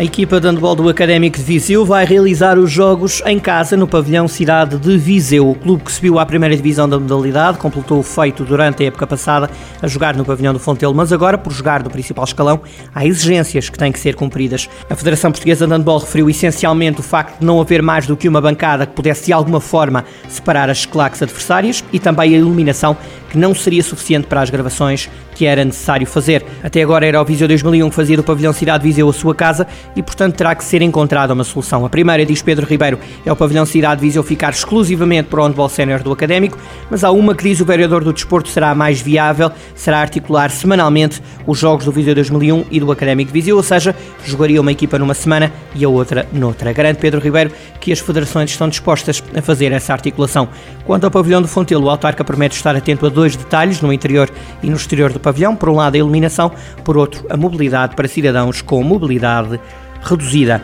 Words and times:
A 0.00 0.02
equipa 0.02 0.40
de 0.40 0.48
handball 0.48 0.74
do 0.74 0.88
Académico 0.88 1.36
de 1.36 1.42
Viseu 1.42 1.84
vai 1.84 2.06
realizar 2.06 2.58
os 2.58 2.72
jogos 2.72 3.22
em 3.26 3.38
casa 3.38 3.76
no 3.76 3.86
pavilhão 3.86 4.26
Cidade 4.26 4.78
de 4.78 4.96
Viseu. 4.96 5.50
O 5.50 5.54
clube 5.54 5.84
que 5.84 5.92
subiu 5.92 6.18
à 6.18 6.24
primeira 6.24 6.56
divisão 6.56 6.88
da 6.88 6.98
modalidade 6.98 7.58
completou 7.58 7.98
o 7.98 8.02
feito 8.02 8.42
durante 8.42 8.82
a 8.82 8.86
época 8.86 9.06
passada 9.06 9.50
a 9.82 9.86
jogar 9.86 10.16
no 10.16 10.24
pavilhão 10.24 10.54
do 10.54 10.58
Fontelo, 10.58 10.94
mas 10.94 11.12
agora, 11.12 11.36
por 11.36 11.52
jogar 11.52 11.82
no 11.82 11.90
principal 11.90 12.24
escalão, 12.24 12.62
há 12.94 13.04
exigências 13.04 13.68
que 13.68 13.76
têm 13.76 13.92
que 13.92 14.00
ser 14.00 14.14
cumpridas. 14.14 14.70
A 14.88 14.96
Federação 14.96 15.30
Portuguesa 15.30 15.66
de 15.66 15.72
Handball 15.74 15.98
referiu 15.98 16.30
essencialmente 16.30 17.00
o 17.00 17.02
facto 17.02 17.38
de 17.38 17.44
não 17.44 17.60
haver 17.60 17.82
mais 17.82 18.06
do 18.06 18.16
que 18.16 18.26
uma 18.26 18.40
bancada 18.40 18.86
que 18.86 18.94
pudesse 18.94 19.26
de 19.26 19.34
alguma 19.34 19.60
forma 19.60 20.06
separar 20.30 20.70
as 20.70 20.86
claques 20.86 21.22
adversárias 21.22 21.84
e 21.92 21.98
também 21.98 22.34
a 22.34 22.38
iluminação 22.38 22.96
que 23.30 23.38
não 23.38 23.54
seria 23.54 23.82
suficiente 23.82 24.26
para 24.26 24.42
as 24.42 24.50
gravações 24.50 25.08
que 25.34 25.46
era 25.46 25.64
necessário 25.64 26.06
fazer. 26.06 26.44
Até 26.62 26.82
agora 26.82 27.06
era 27.06 27.22
o 27.22 27.24
Viseu 27.24 27.48
2001 27.48 27.88
que 27.88 27.94
fazia 27.94 28.16
do 28.16 28.22
pavilhão 28.22 28.52
Cidade 28.52 28.84
Viseu 28.84 29.08
a 29.08 29.12
sua 29.12 29.34
casa 29.34 29.66
e, 29.96 30.02
portanto, 30.02 30.36
terá 30.36 30.54
que 30.54 30.64
ser 30.64 30.82
encontrada 30.82 31.32
uma 31.32 31.44
solução. 31.44 31.86
A 31.86 31.88
primeira, 31.88 32.26
diz 32.26 32.42
Pedro 32.42 32.66
Ribeiro, 32.66 32.98
é 33.24 33.32
o 33.32 33.36
pavilhão 33.36 33.64
Cidade 33.64 34.00
Viseu 34.00 34.22
ficar 34.22 34.50
exclusivamente 34.50 35.28
para 35.28 35.40
o 35.40 35.46
handball 35.46 35.68
sénior 35.68 36.02
do 36.02 36.12
Académico, 36.12 36.58
mas 36.90 37.04
há 37.04 37.10
uma 37.10 37.34
que 37.34 37.44
diz 37.44 37.60
o 37.60 37.64
vereador 37.64 38.04
do 38.04 38.12
desporto 38.12 38.48
será 38.48 38.74
mais 38.74 39.00
viável, 39.00 39.50
será 39.74 40.00
articular 40.00 40.50
semanalmente 40.50 41.22
os 41.46 41.58
jogos 41.58 41.84
do 41.84 41.92
Viseu 41.92 42.14
2001 42.14 42.64
e 42.70 42.80
do 42.80 42.90
Académico 42.90 43.32
Viseu, 43.32 43.56
ou 43.56 43.62
seja, 43.62 43.94
jogaria 44.24 44.60
uma 44.60 44.72
equipa 44.72 44.98
numa 44.98 45.14
semana 45.14 45.52
e 45.74 45.84
a 45.84 45.88
outra 45.88 46.26
noutra. 46.32 46.72
Garante 46.72 47.00
Pedro 47.00 47.20
Ribeiro 47.20 47.52
que 47.80 47.92
as 47.92 47.98
federações 47.98 48.50
estão 48.50 48.68
dispostas 48.68 49.22
a 49.34 49.40
fazer 49.40 49.72
essa 49.72 49.92
articulação. 49.92 50.48
Quanto 50.84 51.04
ao 51.04 51.10
pavilhão 51.10 51.40
do 51.40 51.48
Fontelo, 51.48 51.86
o 51.86 51.90
autarca 51.90 52.24
promete 52.24 52.56
estar 52.56 52.74
atento 52.76 53.06
a 53.06 53.08
dois 53.20 53.36
detalhes, 53.36 53.82
no 53.82 53.92
interior 53.92 54.30
e 54.62 54.70
no 54.70 54.76
exterior 54.76 55.12
do 55.12 55.20
pavilhão. 55.20 55.54
Por 55.54 55.68
um 55.68 55.76
lado, 55.76 55.94
a 55.94 55.98
iluminação, 55.98 56.50
por 56.82 56.96
outro, 56.96 57.26
a 57.28 57.36
mobilidade 57.36 57.94
para 57.94 58.08
cidadãos 58.08 58.62
com 58.62 58.82
mobilidade 58.82 59.60
reduzida. 60.02 60.62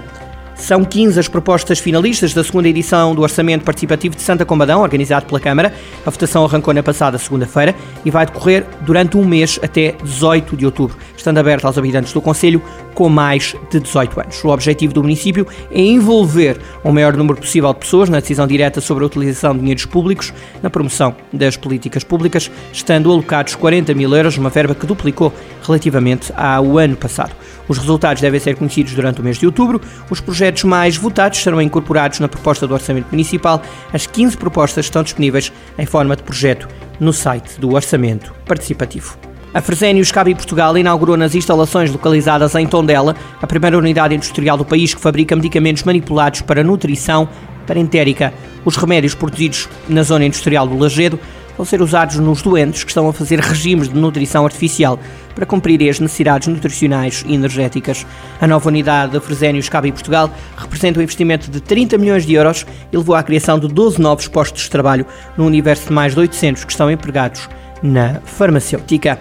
São 0.57 0.85
15 0.85 1.21
as 1.21 1.29
propostas 1.29 1.79
finalistas 1.79 2.33
da 2.33 2.43
segunda 2.43 2.69
edição 2.69 3.15
do 3.15 3.23
Orçamento 3.23 3.63
Participativo 3.63 4.17
de 4.17 4.23
Santa 4.23 4.45
Combadão, 4.45 4.81
organizado 4.81 5.27
pela 5.27 5.39
Câmara. 5.39 5.73
A 6.05 6.11
votação 6.11 6.45
arrancou 6.45 6.73
na 6.73 6.83
passada 6.83 7.19
segunda-feira 7.19 7.75
e 8.05 8.11
vai 8.11 8.25
decorrer 8.25 8.65
durante 8.81 9.19
um 9.19 9.25
mês 9.25 9.61
até 9.63 9.95
18 10.03 10.57
de 10.57 10.65
outubro, 10.65 10.97
estando 11.17 11.39
aberta 11.39 11.67
aos 11.67 11.77
habitantes 11.77 12.13
do 12.13 12.23
Conselho 12.23 12.63
com 12.95 13.09
mais 13.11 13.55
de 13.71 13.79
18 13.79 14.19
anos. 14.19 14.43
O 14.43 14.49
objetivo 14.49 14.95
do 14.95 15.03
município 15.03 15.47
é 15.71 15.81
envolver 15.81 16.59
o 16.83 16.91
maior 16.91 17.15
número 17.15 17.39
possível 17.39 17.73
de 17.75 17.81
pessoas 17.81 18.09
na 18.09 18.19
decisão 18.19 18.47
direta 18.47 18.81
sobre 18.81 19.05
a 19.05 19.07
utilização 19.07 19.53
de 19.53 19.61
dinheiros 19.61 19.85
públicos 19.85 20.33
na 20.63 20.71
promoção 20.71 21.15
das 21.31 21.57
políticas 21.57 22.03
públicas, 22.03 22.51
estando 22.73 23.13
alocados 23.13 23.55
40 23.55 23.93
mil 23.95 24.17
euros, 24.17 24.39
uma 24.39 24.49
verba 24.49 24.75
que 24.75 24.87
duplicou 24.87 25.33
relativamente 25.63 26.33
ao 26.35 26.79
ano 26.79 26.97
passado. 26.97 27.37
Os 27.69 27.79
resultados 27.79 28.21
devem 28.21 28.41
ser 28.41 28.57
conhecidos 28.57 28.95
durante 28.95 29.21
o 29.21 29.25
mês 29.25 29.39
de 29.39 29.47
outubro. 29.47 29.81
Os 30.11 30.21
projetos 30.21 30.65
mais 30.65 30.97
votados 30.97 31.43
serão 31.43 31.61
incorporados 31.61 32.21
na 32.21 32.29
proposta 32.29 32.67
do 32.67 32.75
Orçamento 32.75 33.09
Municipal. 33.11 33.63
As 33.93 34.07
15 34.07 34.37
propostas 34.37 34.87
estão 34.87 35.03
disponíveis 35.03 35.53
em 35.79 35.87
forma 35.87 36.17
de 36.17 36.23
projeto 36.23 36.69
no 37.01 37.13
site 37.13 37.61
do 37.61 37.75
Orçamento 37.75 38.33
Participativo. 38.47 39.19
A 39.55 39.63
Fresenius 39.63 40.13
Cabe 40.13 40.35
Portugal 40.35 40.77
inaugurou 40.77 41.17
nas 41.17 41.35
instalações 41.35 41.91
localizadas 41.91 42.55
em 42.55 42.67
Tondela 42.67 43.17
a 43.41 43.47
primeira 43.47 43.79
unidade 43.79 44.15
industrial 44.15 44.59
do 44.59 44.67
país 44.67 44.93
que 44.93 45.01
fabrica 45.01 45.35
medicamentos 45.35 45.83
manipulados 45.83 46.43
para 46.43 46.63
nutrição 46.63 47.27
parentérica. 47.67 48.35
Os 48.65 48.77
remédios 48.77 49.15
produzidos 49.15 49.69
na 49.89 50.03
zona 50.03 50.27
industrial 50.27 50.67
do 50.67 50.77
Lagedo 50.77 51.19
vão 51.57 51.65
ser 51.65 51.81
usados 51.83 52.17
nos 52.17 52.43
doentes 52.43 52.85
que 52.85 52.91
estão 52.91 53.09
a 53.09 53.13
fazer 53.13 53.41
regimes 53.41 53.89
de 53.89 53.99
nutrição 53.99 54.45
artificial 54.45 54.99
para 55.35 55.47
cumprir 55.47 55.89
as 55.89 56.01
necessidades 56.01 56.49
nutricionais 56.49 57.25
e 57.27 57.35
energéticas. 57.35 58.07
A 58.41 58.47
nova 58.47 58.69
unidade 58.69 59.13
da 59.13 59.21
Fresenius 59.21 59.69
Cabe 59.69 59.93
Portugal 59.93 60.31
representa 60.57 60.99
um 60.99 61.03
investimento 61.03 61.51
de 61.51 61.61
30 61.61 61.99
milhões 61.99 62.27
de 62.27 62.35
euros 62.35 62.67
e 62.93 62.97
levou 62.97 63.15
à 63.15 63.23
criação 63.23 63.59
de 63.59 63.69
12 63.69 64.01
novos 64.01 64.29
postos 64.29 64.63
de 64.63 64.71
trabalho 64.71 65.07
no 65.37 65.47
universo 65.47 65.89
de 65.89 65.93
mais 65.93 66.15
de 66.15 66.21
800 66.21 66.65
que 66.65 66.73
estão 66.73 66.91
empregados 66.91 67.49
na 67.83 68.21
farmacêutica. 68.25 69.19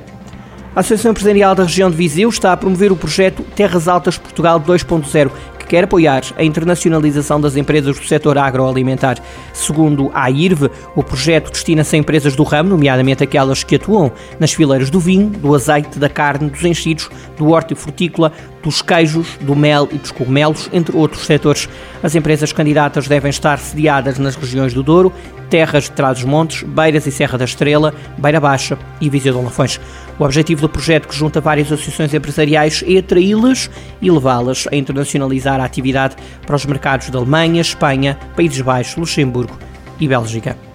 A 0.75 0.81
Associação 0.81 1.11
Empresarial 1.11 1.55
da 1.55 1.63
Região 1.63 1.89
de 1.89 1.95
Viseu 1.95 2.27
está 2.27 2.51
a 2.51 2.57
promover 2.57 2.91
o 2.91 2.97
projeto 2.97 3.43
Terras 3.55 3.87
Altas 3.87 4.17
Portugal 4.17 4.59
2.0, 4.59 5.31
que 5.54 5.54
quer 5.65 5.83
apoiar 5.83 6.23
a 6.37 6.43
internacionalização 6.43 7.39
das 7.41 7.55
empresas 7.55 7.97
do 7.97 8.05
setor 8.05 8.37
agroalimentar. 8.37 9.17
Segundo 9.53 10.11
a 10.13 10.29
IRV, 10.29 10.69
o 10.95 11.03
projeto 11.03 11.51
destina-se 11.51 11.95
a 11.95 11.99
empresas 11.99 12.35
do 12.35 12.43
ramo, 12.43 12.69
nomeadamente 12.69 13.23
aquelas 13.23 13.63
que 13.63 13.75
atuam 13.75 14.11
nas 14.39 14.53
fileiras 14.53 14.89
do 14.89 14.99
vinho, 14.99 15.29
do 15.29 15.53
azeite, 15.53 15.99
da 15.99 16.09
carne, 16.09 16.49
dos 16.49 16.63
enchidos, 16.63 17.09
do 17.37 17.49
hortifrutícola, 17.49 18.31
dos 18.65 18.81
queijos, 18.81 19.37
do 19.39 19.55
mel 19.55 19.87
e 19.91 19.97
dos 19.97 20.11
cogumelos, 20.11 20.67
entre 20.73 20.97
outros 20.97 21.25
setores. 21.25 21.69
As 22.01 22.15
empresas 22.15 22.51
candidatas 22.51 23.07
devem 23.07 23.29
estar 23.29 23.59
sediadas 23.59 24.17
nas 24.17 24.35
regiões 24.35 24.73
do 24.73 24.81
Douro, 24.81 25.13
Terras 25.51 25.83
de 25.83 25.91
Trás-os-Montes, 25.91 26.63
Beiras 26.63 27.05
e 27.05 27.11
Serra 27.11 27.37
da 27.37 27.45
Estrela, 27.45 27.93
Beira 28.17 28.39
Baixa 28.39 28.77
e 28.99 29.07
Viseu 29.07 29.37
de 29.37 29.43
Lafões. 29.43 29.79
O 30.17 30.23
objetivo 30.23 30.61
do 30.61 30.69
projeto, 30.69 31.07
que 31.07 31.15
junta 31.15 31.39
várias 31.39 31.71
associações 31.71 32.11
empresariais, 32.11 32.83
é 32.87 32.97
atraí-las 32.97 33.69
e 34.01 34.09
levá-las 34.09 34.67
a 34.71 34.75
internacionalizar 34.75 35.61
a 35.61 35.65
atividade 35.65 36.15
para 36.45 36.55
os 36.55 36.65
mercados 36.65 37.11
da 37.11 37.19
Alemanha, 37.19 37.61
Espanha, 37.61 38.17
Países 38.35 38.61
Baixos, 38.61 38.95
Luxemburgo 38.95 39.55
e 39.99 40.07
Bélgica. 40.07 40.74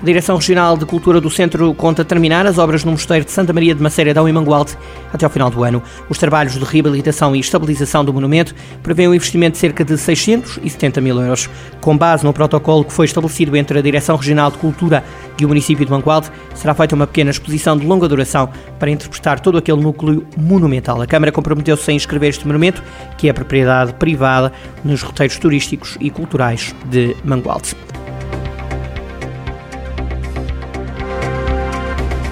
A 0.00 0.04
Direção 0.04 0.36
Regional 0.36 0.76
de 0.76 0.84
Cultura 0.84 1.22
do 1.22 1.30
Centro 1.30 1.72
conta 1.72 2.04
terminar 2.04 2.46
as 2.46 2.58
obras 2.58 2.84
no 2.84 2.92
Mosteiro 2.92 3.24
de 3.24 3.30
Santa 3.30 3.54
Maria 3.54 3.74
de 3.74 3.82
Maceiradão 3.82 4.28
e 4.28 4.32
Mangualde 4.32 4.76
até 5.10 5.24
ao 5.24 5.30
final 5.30 5.48
do 5.48 5.64
ano. 5.64 5.82
Os 6.10 6.18
trabalhos 6.18 6.52
de 6.52 6.62
reabilitação 6.62 7.34
e 7.34 7.40
estabilização 7.40 8.04
do 8.04 8.12
monumento 8.12 8.54
prevêem 8.82 9.08
um 9.08 9.14
investimento 9.14 9.52
de 9.52 9.58
cerca 9.58 9.82
de 9.82 9.96
670 9.96 11.00
mil 11.00 11.18
euros. 11.18 11.48
Com 11.80 11.96
base 11.96 12.24
no 12.24 12.32
protocolo 12.34 12.84
que 12.84 12.92
foi 12.92 13.06
estabelecido 13.06 13.56
entre 13.56 13.78
a 13.78 13.82
Direção 13.82 14.16
Regional 14.16 14.50
de 14.50 14.58
Cultura 14.58 15.02
e 15.40 15.46
o 15.46 15.48
município 15.48 15.86
de 15.86 15.90
Mangualde, 15.90 16.30
será 16.54 16.74
feita 16.74 16.94
uma 16.94 17.06
pequena 17.06 17.30
exposição 17.30 17.76
de 17.76 17.86
longa 17.86 18.06
duração 18.06 18.50
para 18.78 18.90
interpretar 18.90 19.40
todo 19.40 19.56
aquele 19.56 19.80
núcleo 19.80 20.26
monumental. 20.36 21.00
A 21.00 21.06
Câmara 21.06 21.32
comprometeu-se 21.32 21.90
a 21.90 21.94
inscrever 21.94 22.28
este 22.28 22.46
monumento, 22.46 22.82
que 23.16 23.30
é 23.30 23.32
propriedade 23.32 23.94
privada, 23.94 24.52
nos 24.84 25.00
roteiros 25.00 25.38
turísticos 25.38 25.96
e 25.98 26.10
culturais 26.10 26.74
de 26.84 27.16
Mangualde. 27.24 27.74